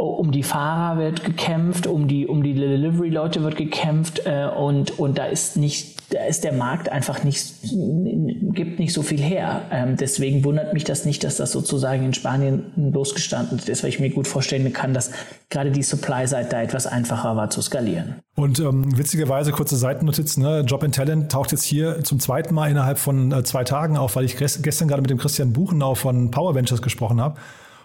[0.06, 5.18] um die Fahrer wird gekämpft, um die, um die Delivery-Leute wird gekämpft äh, und, und
[5.18, 9.62] da ist nicht, da ist der Markt einfach nicht, gibt nicht so viel her.
[9.70, 14.00] Ähm, deswegen wundert mich das nicht, dass das sozusagen in Spanien losgestanden ist, weil ich
[14.00, 15.12] mir gut vorstellen kann, dass
[15.50, 18.16] gerade die Supply-Seite da etwas einfacher war zu skalieren.
[18.34, 20.64] Und ähm, witzigerweise, kurze Seitennotiz, ne?
[20.66, 24.16] Job and Talent taucht jetzt hier zum zweiten Mal innerhalb von äh, zwei Tagen auf,
[24.16, 27.38] weil ich gestern gerade mit dem Christian Buchenau von Power Ventures gesprochen habe.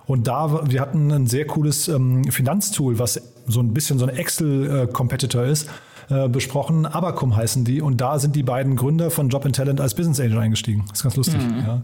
[0.08, 4.16] Und da, wir hatten ein sehr cooles ähm, Finanztool, was so ein bisschen so ein
[4.16, 5.70] Excel-Competitor ist,
[6.10, 6.86] äh, besprochen.
[6.86, 7.82] Abacum heißen die.
[7.82, 10.86] Und da sind die beiden Gründer von Job and Talent als Business Angel eingestiegen.
[10.88, 11.42] Das ist ganz lustig.
[11.42, 11.60] Mhm.
[11.60, 11.82] Ja.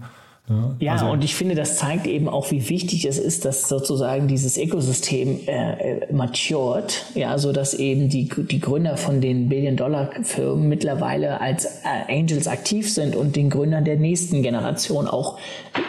[0.50, 1.06] Ja, ja also.
[1.06, 5.40] und ich finde, das zeigt eben auch, wie wichtig es ist, dass sozusagen dieses Ökosystem
[5.48, 11.66] äh, äh, matured, ja, so dass eben die, die Gründer von den Billion-Dollar-Firmen mittlerweile als
[11.66, 15.38] äh, Angels aktiv sind und den Gründern der nächsten Generation auch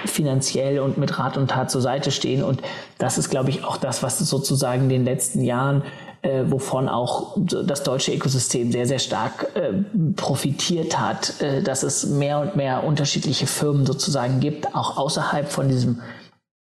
[0.06, 2.44] finanziell und mit Rat und Tat zur Seite stehen.
[2.44, 2.62] Und
[2.98, 5.82] das ist, glaube ich, auch das, was sozusagen in den letzten Jahren
[6.24, 9.72] äh, wovon auch das deutsche Ökosystem sehr, sehr stark äh,
[10.16, 15.68] profitiert hat, äh, dass es mehr und mehr unterschiedliche Firmen sozusagen gibt, auch außerhalb von
[15.68, 16.00] diesem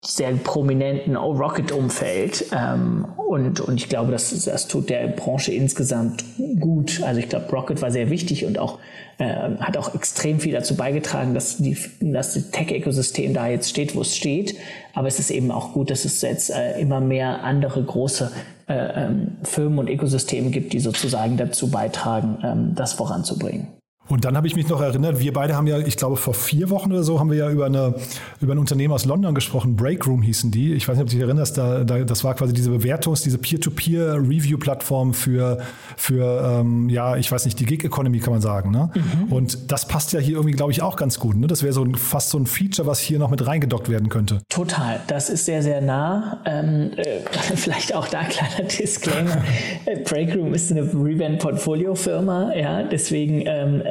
[0.01, 2.45] sehr prominenten Rocket-Umfeld.
[2.53, 6.23] Ähm, und, und ich glaube, das, das tut der Branche insgesamt
[6.59, 7.01] gut.
[7.03, 8.79] Also ich glaube, Rocket war sehr wichtig und auch
[9.17, 9.25] äh,
[9.59, 14.01] hat auch extrem viel dazu beigetragen, dass, die, dass das Tech-Ökosystem da jetzt steht, wo
[14.01, 14.55] es steht.
[14.93, 18.31] Aber es ist eben auch gut, dass es jetzt äh, immer mehr andere große
[18.69, 23.78] äh, ähm, Firmen und Ökosysteme gibt, die sozusagen dazu beitragen, ähm, das voranzubringen.
[24.09, 26.69] Und dann habe ich mich noch erinnert, wir beide haben ja, ich glaube, vor vier
[26.71, 27.93] Wochen oder so haben wir ja über, eine,
[28.41, 29.75] über ein Unternehmen aus London gesprochen.
[29.75, 30.73] Breakroom hießen die.
[30.73, 33.37] Ich weiß nicht, ob du dich erinnerst, da, da, das war quasi diese Bewertungs-, diese
[33.37, 35.59] Peer-to-Peer-Review-Plattform für,
[35.95, 38.71] für ähm, ja, ich weiß nicht, die Gig-Economy kann man sagen.
[38.71, 38.89] Ne?
[38.95, 39.31] Mhm.
[39.31, 41.37] Und das passt ja hier irgendwie, glaube ich, auch ganz gut.
[41.37, 41.45] Ne?
[41.45, 44.39] Das wäre so ein, fast so ein Feature, was hier noch mit reingedockt werden könnte.
[44.49, 45.01] Total.
[45.05, 46.39] Das ist sehr, sehr nah.
[46.45, 47.19] Ähm, äh,
[47.55, 49.43] vielleicht auch da kleiner Disclaimer.
[50.05, 52.55] Breakroom ist eine Revent-Portfolio-Firma.
[52.55, 53.83] Ja, deswegen ähm,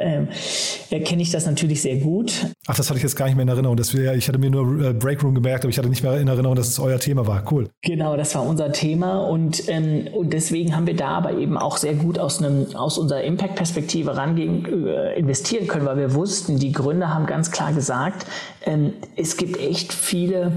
[0.89, 2.47] äh, kenne ich das natürlich sehr gut.
[2.67, 3.77] Ach, das hatte ich jetzt gar nicht mehr in Erinnerung.
[3.77, 6.27] Das wär, ich hatte mir nur äh, Breakroom gemerkt, aber ich hatte nicht mehr in
[6.27, 7.43] Erinnerung, dass es euer Thema war.
[7.51, 7.69] Cool.
[7.81, 11.77] Genau, das war unser Thema und, ähm, und deswegen haben wir da aber eben auch
[11.77, 16.71] sehr gut aus, einem, aus unserer Impact-Perspektive rangehen, äh, investieren können, weil wir wussten, die
[16.71, 18.25] Gründer haben ganz klar gesagt,
[18.65, 20.53] ähm, es gibt echt viele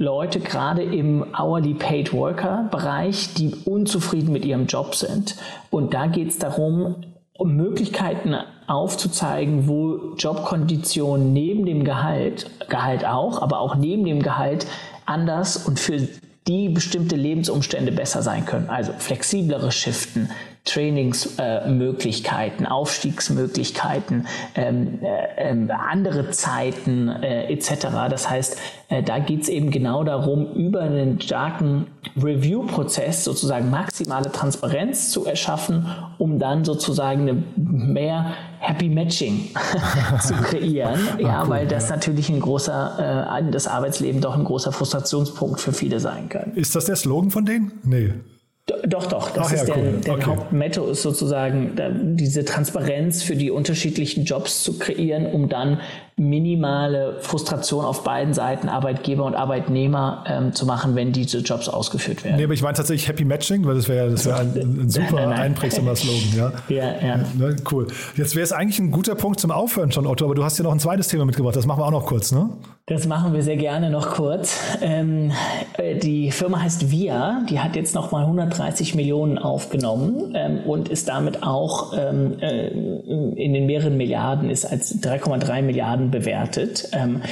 [0.00, 5.36] Leute gerade im Hourly Paid Worker Bereich, die unzufrieden mit ihrem Job sind.
[5.68, 8.34] Und da geht es darum, um Möglichkeiten
[8.70, 14.66] aufzuzeigen, wo Jobkonditionen neben dem Gehalt, Gehalt auch, aber auch neben dem Gehalt
[15.06, 16.08] anders und für
[16.46, 18.70] die bestimmte Lebensumstände besser sein können.
[18.70, 20.30] Also flexiblere Shiften,
[20.64, 27.86] Trainingsmöglichkeiten, äh, Aufstiegsmöglichkeiten, ähm, äh, äh, andere Zeiten äh, etc.
[28.10, 28.58] Das heißt,
[28.90, 31.86] äh, da geht es eben genau darum, über einen starken
[32.20, 35.86] Review-Prozess sozusagen maximale Transparenz zu erschaffen,
[36.18, 39.48] um dann sozusagen eine mehr Happy Matching
[40.20, 41.00] zu kreieren.
[41.16, 41.96] Ah, ja, cool, weil das ja.
[41.96, 46.52] natürlich ein großer, äh, das Arbeitsleben doch ein großer Frustrationspunkt für viele sein kann.
[46.54, 47.72] Ist das der Slogan von denen?
[47.82, 48.12] Nee.
[48.86, 49.30] Doch, doch.
[49.30, 50.00] Das Ach, ist ja, der, cool.
[50.04, 50.24] der okay.
[50.26, 55.80] Hauptmotto ist sozusagen, diese Transparenz für die unterschiedlichen Jobs zu kreieren, um dann
[56.20, 62.24] minimale Frustration auf beiden Seiten, Arbeitgeber und Arbeitnehmer, ähm, zu machen, wenn diese Jobs ausgeführt
[62.24, 62.36] werden.
[62.36, 65.28] Nee, aber ich meine tatsächlich Happy Matching, weil das wäre das wär ein, ein super
[65.28, 66.52] einprägsamer Slogan.
[66.68, 67.06] Ja, ja.
[67.06, 67.16] ja.
[67.16, 67.86] Ne, cool.
[68.16, 70.64] Jetzt wäre es eigentlich ein guter Punkt zum Aufhören schon, Otto, aber du hast ja
[70.64, 71.56] noch ein zweites Thema mitgebracht.
[71.56, 72.50] Das machen wir auch noch kurz, ne?
[72.86, 74.58] Das machen wir sehr gerne noch kurz.
[74.82, 75.30] Ähm,
[75.78, 81.08] äh, die Firma heißt Via, die hat jetzt nochmal 130 Millionen aufgenommen ähm, und ist
[81.08, 86.88] damit auch ähm, äh, in den mehreren Milliarden, ist als 3,3 Milliarden bewertet.
[86.92, 87.22] Ähm,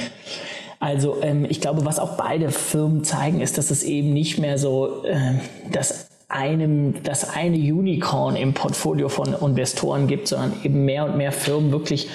[0.79, 4.57] also ähm, ich glaube, was auch beide Firmen zeigen, ist, dass es eben nicht mehr
[4.57, 5.33] so äh,
[5.71, 11.31] das einem, das eine Unicorn im Portfolio von Investoren gibt, sondern eben mehr und mehr
[11.31, 12.07] Firmen wirklich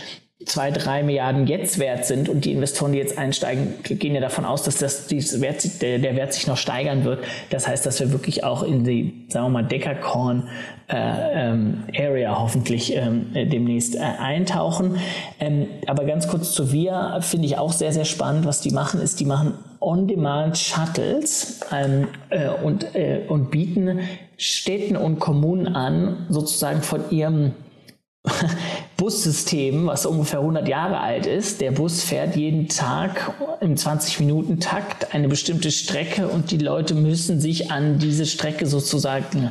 [0.46, 4.44] zwei, drei Milliarden jetzt wert sind und die Investoren, die jetzt einsteigen, gehen ja davon
[4.44, 7.24] aus, dass das, Wert, der, Wert sich noch steigern wird.
[7.50, 10.48] Das heißt, dass wir wirklich auch in die, sagen wir mal, Deckerkorn
[10.88, 14.98] äh, ähm, Area hoffentlich ähm, demnächst äh, eintauchen.
[15.40, 18.44] Ähm, aber ganz kurz zu VIA finde ich auch sehr, sehr spannend.
[18.44, 24.00] Was die machen, ist, die machen On-Demand Shuttles ähm, äh, und, äh, und bieten
[24.37, 27.52] Städten und Kommunen an, sozusagen von ihrem
[28.96, 31.61] Bussystem, was ungefähr 100 Jahre alt ist.
[31.61, 37.70] Der Bus fährt jeden Tag im 20-Minuten-Takt eine bestimmte Strecke und die Leute müssen sich
[37.70, 39.50] an diese Strecke sozusagen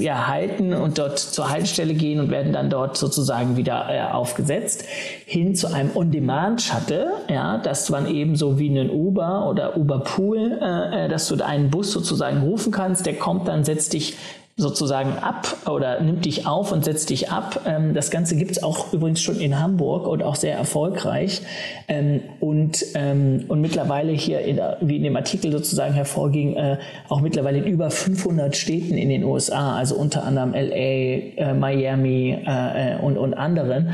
[0.00, 4.84] ja, halten und dort zur Haltestelle gehen und werden dann dort sozusagen wieder äh, aufgesetzt,
[5.26, 10.58] hin zu einem On-Demand-Shuttle, ja, das man eben so wie einen Uber oder Uber Pool,
[10.60, 14.16] äh, äh dass du einen Bus sozusagen rufen kannst, der kommt dann, setzt dich
[14.60, 17.62] sozusagen ab oder nimmt dich auf und setzt dich ab.
[17.66, 21.42] Ähm, das Ganze gibt es auch übrigens schon in Hamburg und auch sehr erfolgreich.
[21.88, 27.20] Ähm, und, ähm, und mittlerweile hier, in wie in dem Artikel sozusagen hervorging, äh, auch
[27.20, 32.96] mittlerweile in über 500 Städten in den USA, also unter anderem LA, äh, Miami äh,
[33.00, 33.90] und, und anderen,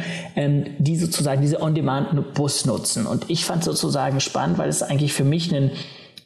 [0.79, 3.07] die sozusagen diese On-Demand-Bus nutzen.
[3.07, 5.71] Und ich fand sozusagen spannend, weil es eigentlich für mich ein,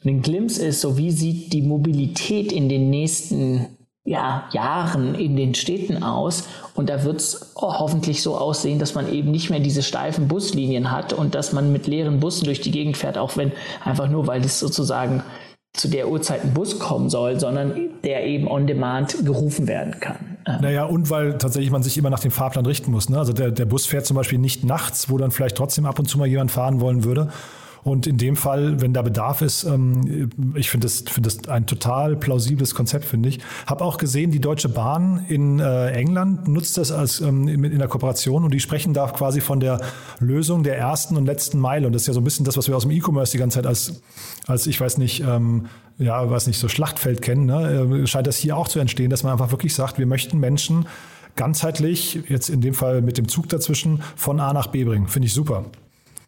[0.03, 3.67] ein Glimpse ist, so wie sieht die Mobilität in den nächsten
[4.03, 6.47] ja, Jahren in den Städten aus.
[6.73, 10.91] Und da wird es hoffentlich so aussehen, dass man eben nicht mehr diese steifen Buslinien
[10.91, 13.51] hat und dass man mit leeren Bussen durch die Gegend fährt, auch wenn
[13.83, 15.23] einfach nur, weil es sozusagen
[15.73, 20.37] zu der Uhrzeit ein Bus kommen soll, sondern der eben on demand gerufen werden kann.
[20.59, 23.09] Naja, und weil tatsächlich man sich immer nach dem Fahrplan richten muss.
[23.09, 23.17] Ne?
[23.17, 26.07] Also der, der Bus fährt zum Beispiel nicht nachts, wo dann vielleicht trotzdem ab und
[26.07, 27.29] zu mal jemand fahren wollen würde,
[27.83, 31.65] und in dem Fall, wenn da Bedarf ist, ähm, ich finde das, find das ein
[31.65, 33.39] total plausibles Konzept, finde ich.
[33.65, 37.87] Habe auch gesehen, die Deutsche Bahn in äh, England nutzt das als ähm, in der
[37.87, 39.81] Kooperation und die sprechen da quasi von der
[40.19, 41.87] Lösung der ersten und letzten Meile.
[41.87, 43.55] Und das ist ja so ein bisschen das, was wir aus dem E-Commerce die ganze
[43.55, 44.01] Zeit als,
[44.45, 45.67] als ich weiß nicht, ähm,
[45.97, 48.01] ja, weiß nicht, so Schlachtfeld kennen, ne?
[48.03, 50.85] Äh, scheint das hier auch zu entstehen, dass man einfach wirklich sagt, wir möchten Menschen
[51.35, 55.07] ganzheitlich, jetzt in dem Fall mit dem Zug dazwischen, von A nach B bringen.
[55.07, 55.65] Finde ich super.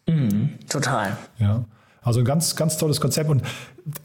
[0.08, 1.16] Mhm, total.
[1.38, 1.64] Ja.
[2.04, 3.30] Also ein ganz, ganz tolles Konzept.
[3.30, 3.42] Und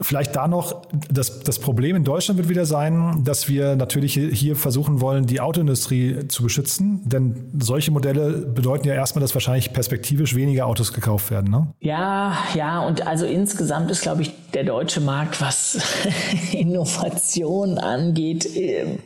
[0.01, 0.81] vielleicht da noch,
[1.11, 5.41] das, das Problem in Deutschland wird wieder sein, dass wir natürlich hier versuchen wollen, die
[5.41, 7.01] Autoindustrie zu beschützen.
[7.05, 11.51] Denn solche Modelle bedeuten ja erstmal, dass wahrscheinlich perspektivisch weniger Autos gekauft werden.
[11.51, 11.67] Ne?
[11.79, 12.85] Ja, ja.
[12.85, 15.77] Und also insgesamt ist, glaube ich, der deutsche Markt, was
[16.51, 18.99] Innovation angeht, ähm,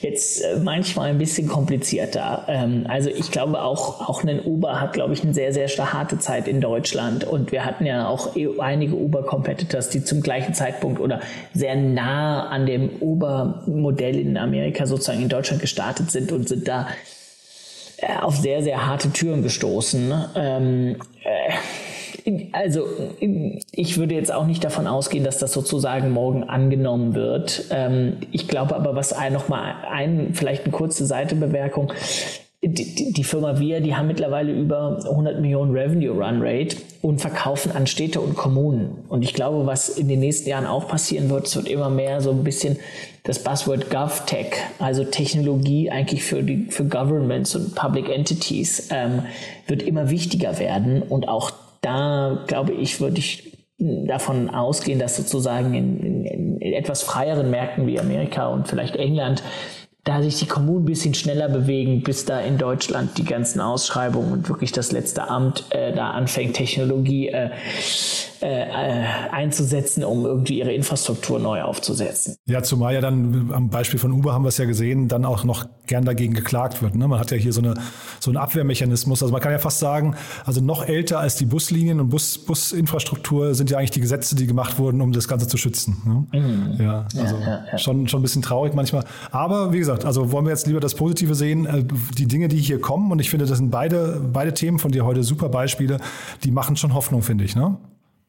[0.00, 2.44] jetzt äh, manchmal ein bisschen komplizierter.
[2.48, 6.18] Ähm, also ich glaube auch, auch ein Uber hat, glaube ich, eine sehr, sehr harte
[6.18, 7.24] Zeit in Deutschland.
[7.24, 11.20] Und wir hatten ja auch e, einige Uber-Competitors, die zum gleichen Zeitpunkt oder
[11.52, 16.88] sehr nah an dem Uber-Modell in Amerika sozusagen in Deutschland gestartet sind und sind da
[17.98, 20.12] äh, auf sehr, sehr harte Türen gestoßen.
[20.36, 21.52] Ähm, äh,
[22.52, 22.86] also
[23.70, 27.66] ich würde jetzt auch nicht davon ausgehen, dass das sozusagen morgen angenommen wird.
[27.70, 31.92] Ähm, ich glaube aber, was ein, noch mal ein, vielleicht eine kurze Seitebemerkung.
[32.66, 37.72] Die, die, Firma Wir, die haben mittlerweile über 100 Millionen Revenue Run Rate und verkaufen
[37.72, 39.04] an Städte und Kommunen.
[39.08, 42.22] Und ich glaube, was in den nächsten Jahren auch passieren wird, es wird immer mehr
[42.22, 42.78] so ein bisschen
[43.24, 49.24] das Buzzword GovTech, also Technologie eigentlich für die für Governments und Public Entities, ähm,
[49.66, 51.50] wird immer wichtiger werden und auch
[51.82, 57.86] da glaube ich, würde ich davon ausgehen, dass sozusagen in, in, in etwas freieren Märkten
[57.86, 59.42] wie Amerika und vielleicht England
[60.04, 64.32] da sich die Kommunen ein bisschen schneller bewegen, bis da in Deutschland die ganzen Ausschreibungen
[64.32, 67.50] und wirklich das letzte Amt äh, da anfängt, Technologie äh,
[68.44, 72.36] äh, äh, einzusetzen, um irgendwie ihre Infrastruktur neu aufzusetzen.
[72.44, 75.44] Ja, zumal ja dann am Beispiel von Uber haben wir es ja gesehen, dann auch
[75.44, 76.94] noch gern dagegen geklagt wird.
[76.94, 77.08] Ne?
[77.08, 77.74] Man hat ja hier so, eine,
[78.20, 79.22] so einen Abwehrmechanismus.
[79.22, 83.54] Also man kann ja fast sagen, also noch älter als die Buslinien und Bus, Businfrastruktur
[83.54, 85.96] sind ja eigentlich die Gesetze, die gemacht wurden, um das Ganze zu schützen.
[86.04, 86.40] Ne?
[86.40, 86.84] Mhm.
[86.84, 87.78] Ja, also ja, ja, ja.
[87.78, 89.04] Schon, schon ein bisschen traurig manchmal.
[89.30, 91.84] Aber wie gesagt, also wollen wir jetzt lieber das Positive sehen, äh,
[92.18, 95.04] die Dinge, die hier kommen, und ich finde, das sind beide, beide Themen von dir
[95.04, 95.98] heute super Beispiele,
[96.42, 97.54] die machen schon Hoffnung, finde ich.
[97.54, 97.76] Ne?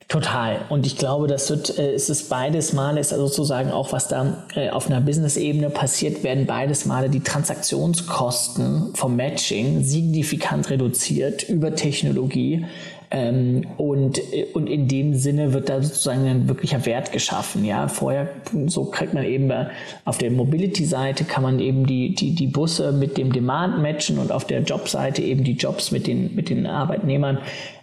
[0.08, 0.62] Total.
[0.70, 4.46] Und ich glaube, das wird, äh, es beides Male, ist also sozusagen auch, was da
[4.56, 11.74] äh, auf einer Business-Ebene passiert, werden beides Male die Transaktionskosten vom Matching signifikant reduziert über
[11.76, 12.66] Technologie.
[13.12, 17.64] Ähm, und, äh, und in dem Sinne wird da sozusagen ein wirklicher Wert geschaffen.
[17.66, 18.30] Ja, vorher,
[18.68, 19.68] so kriegt man eben äh,
[20.06, 24.32] auf der Mobility-Seite kann man eben die, die, die Busse mit dem Demand matchen und
[24.32, 27.40] auf der Jobseite eben die Jobs mit den, mit den Arbeitnehmern.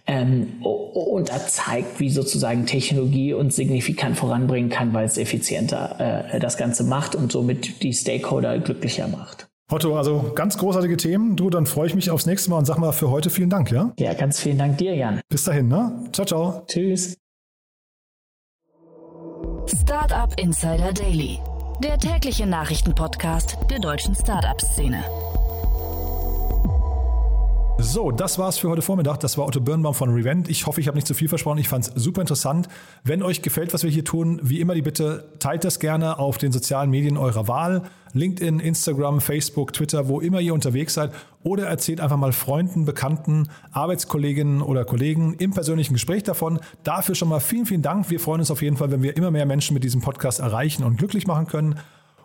[0.06, 6.40] Ähm, und da zeigt, wie sozusagen Technologie uns signifikant voranbringen kann, weil es effizienter äh,
[6.40, 9.48] das Ganze macht und somit die Stakeholder glücklicher macht.
[9.70, 11.36] Otto, also ganz großartige Themen.
[11.36, 13.70] Du, dann freue ich mich aufs nächste Mal und sag mal für heute vielen Dank,
[13.70, 13.92] ja?
[13.98, 15.20] Ja, ganz vielen Dank dir, Jan.
[15.28, 16.04] Bis dahin, ne?
[16.12, 16.64] Ciao, ciao.
[16.66, 17.16] Tschüss.
[19.66, 21.38] Startup Insider Daily,
[21.82, 25.02] der tägliche Nachrichtenpodcast der deutschen Startup-Szene.
[27.78, 29.20] So, das war's für heute Vormittag.
[29.20, 30.48] Das war Otto Birnbaum von Revent.
[30.48, 31.58] Ich hoffe, ich habe nicht zu viel versprochen.
[31.58, 32.68] Ich fand es super interessant.
[33.02, 36.38] Wenn euch gefällt, was wir hier tun, wie immer die Bitte, teilt das gerne auf
[36.38, 37.82] den sozialen Medien eurer Wahl.
[38.12, 41.12] LinkedIn, Instagram, Facebook, Twitter, wo immer ihr unterwegs seid.
[41.42, 46.60] Oder erzählt einfach mal Freunden, Bekannten, Arbeitskolleginnen oder Kollegen im persönlichen Gespräch davon.
[46.84, 48.10] Dafür schon mal vielen, vielen Dank.
[48.10, 50.84] Wir freuen uns auf jeden Fall, wenn wir immer mehr Menschen mit diesem Podcast erreichen
[50.84, 51.78] und glücklich machen können.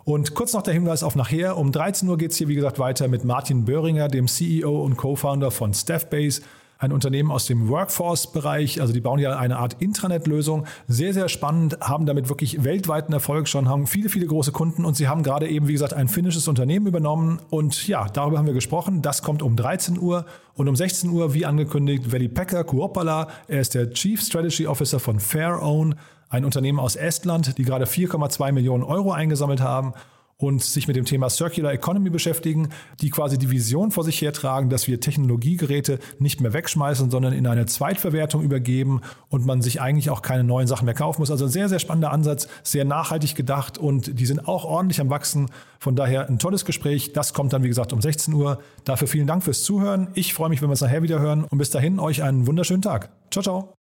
[0.08, 1.58] Und kurz noch der Hinweis auf nachher.
[1.58, 4.96] Um 13 Uhr geht es hier, wie gesagt, weiter mit Martin Böhringer, dem CEO und
[4.96, 6.43] Co-Founder von Staffbase
[6.78, 8.80] ein Unternehmen aus dem Workforce-Bereich.
[8.80, 10.65] Also die bauen ja eine Art Intranet-Lösung.
[10.88, 14.96] Sehr, sehr spannend, haben damit wirklich weltweiten Erfolg schon, haben viele, viele große Kunden und
[14.96, 17.41] sie haben gerade eben, wie gesagt, ein finnisches Unternehmen übernommen.
[17.50, 19.02] Und ja, darüber haben wir gesprochen.
[19.02, 23.28] Das kommt um 13 Uhr und um 16 Uhr, wie angekündigt, Veli Pekka Kuopala.
[23.50, 25.96] Er ist der Chief Strategy Officer von FairOwn
[26.29, 29.93] ein Unternehmen aus Estland, die gerade 4,2 Millionen Euro eingesammelt haben
[30.37, 32.69] und sich mit dem Thema Circular Economy beschäftigen,
[33.01, 37.47] die quasi die Vision vor sich hertragen, dass wir Technologiegeräte nicht mehr wegschmeißen, sondern in
[37.47, 41.31] eine Zweitverwertung übergeben und man sich eigentlich auch keine neuen Sachen mehr kaufen muss.
[41.31, 45.09] Also ein sehr, sehr spannender Ansatz, sehr nachhaltig gedacht und die sind auch ordentlich am
[45.09, 45.49] Wachsen.
[45.79, 47.13] Von daher ein tolles Gespräch.
[47.13, 48.59] Das kommt dann, wie gesagt, um 16 Uhr.
[48.83, 50.09] Dafür vielen Dank fürs Zuhören.
[50.13, 52.83] Ich freue mich, wenn wir es nachher wieder hören und bis dahin euch einen wunderschönen
[52.83, 53.09] Tag.
[53.31, 53.87] Ciao, ciao.